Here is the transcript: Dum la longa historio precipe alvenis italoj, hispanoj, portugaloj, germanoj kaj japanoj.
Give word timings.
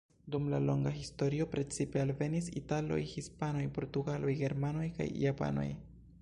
Dum 0.35 0.45
la 0.51 0.59
longa 0.67 0.93
historio 0.99 1.45
precipe 1.51 2.01
alvenis 2.05 2.47
italoj, 2.63 2.97
hispanoj, 3.13 3.63
portugaloj, 3.77 4.35
germanoj 4.41 4.89
kaj 4.97 5.09
japanoj. 5.27 5.69